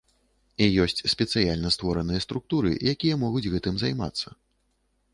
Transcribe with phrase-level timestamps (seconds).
[0.65, 4.27] І ёсць спецыяльна створаныя структуры, якія могуць гэтым займацца.